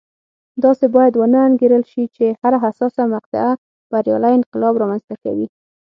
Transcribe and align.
داسې 0.63 0.85
باید 0.95 1.13
ونه 1.17 1.39
انګېرل 1.47 1.83
شي 1.91 2.03
چې 2.15 2.25
هره 2.41 2.57
حساسه 2.65 3.03
مقطعه 3.15 3.51
بریالی 3.91 4.31
انقلاب 4.39 4.73
رامنځته 4.81 5.15
کوي. 5.23 5.47